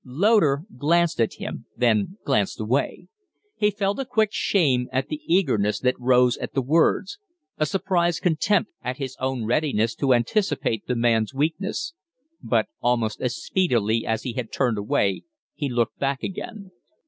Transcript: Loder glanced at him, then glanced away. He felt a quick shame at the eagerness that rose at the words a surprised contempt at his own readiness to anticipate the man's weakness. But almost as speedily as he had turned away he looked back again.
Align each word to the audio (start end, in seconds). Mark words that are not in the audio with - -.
Loder 0.03 0.63
glanced 0.79 1.21
at 1.21 1.33
him, 1.35 1.67
then 1.77 2.17
glanced 2.23 2.59
away. 2.59 3.05
He 3.55 3.69
felt 3.69 3.99
a 3.99 4.03
quick 4.05 4.29
shame 4.31 4.89
at 4.91 5.09
the 5.09 5.21
eagerness 5.31 5.79
that 5.81 5.93
rose 5.99 6.37
at 6.37 6.55
the 6.55 6.61
words 6.63 7.19
a 7.59 7.67
surprised 7.67 8.23
contempt 8.23 8.71
at 8.83 8.97
his 8.97 9.15
own 9.19 9.45
readiness 9.45 9.93
to 9.97 10.15
anticipate 10.15 10.87
the 10.87 10.95
man's 10.95 11.35
weakness. 11.35 11.93
But 12.41 12.65
almost 12.81 13.21
as 13.21 13.35
speedily 13.35 14.03
as 14.03 14.23
he 14.23 14.33
had 14.33 14.51
turned 14.51 14.79
away 14.79 15.21
he 15.53 15.69
looked 15.69 15.99
back 15.99 16.23
again. 16.23 16.71